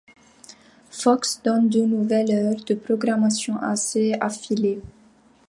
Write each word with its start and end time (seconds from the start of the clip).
Fox 0.89 1.43
donne 1.43 1.69
deux 1.69 1.85
nouvelles 1.85 2.31
heures 2.31 2.63
de 2.65 2.73
programmation 2.73 3.57
à 3.61 3.75
ses 3.75 4.13
affiliés. 4.19 4.81